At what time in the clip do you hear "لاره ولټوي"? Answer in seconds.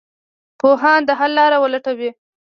1.37-2.09